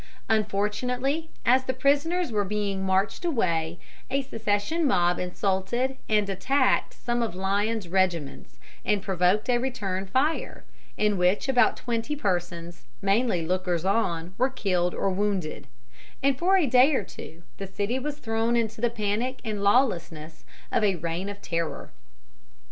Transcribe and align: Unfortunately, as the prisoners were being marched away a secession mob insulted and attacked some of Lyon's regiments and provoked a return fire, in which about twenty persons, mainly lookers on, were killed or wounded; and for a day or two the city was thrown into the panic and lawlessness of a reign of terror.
Unfortunately, 0.29 1.29
as 1.45 1.65
the 1.65 1.75
prisoners 1.75 2.31
were 2.31 2.43
being 2.43 2.83
marched 2.83 3.23
away 3.23 3.77
a 4.09 4.23
secession 4.23 4.87
mob 4.87 5.19
insulted 5.19 5.95
and 6.09 6.27
attacked 6.27 6.95
some 6.95 7.21
of 7.21 7.35
Lyon's 7.35 7.87
regiments 7.87 8.57
and 8.83 9.03
provoked 9.03 9.47
a 9.47 9.59
return 9.59 10.07
fire, 10.07 10.63
in 10.97 11.19
which 11.19 11.47
about 11.47 11.77
twenty 11.77 12.15
persons, 12.15 12.87
mainly 12.99 13.45
lookers 13.45 13.85
on, 13.85 14.33
were 14.39 14.49
killed 14.49 14.95
or 14.95 15.11
wounded; 15.11 15.67
and 16.23 16.35
for 16.39 16.57
a 16.57 16.65
day 16.65 16.95
or 16.95 17.03
two 17.03 17.43
the 17.57 17.67
city 17.67 17.99
was 17.99 18.17
thrown 18.17 18.55
into 18.55 18.81
the 18.81 18.89
panic 18.89 19.39
and 19.45 19.61
lawlessness 19.63 20.43
of 20.71 20.83
a 20.83 20.95
reign 20.95 21.29
of 21.29 21.43
terror. 21.43 21.91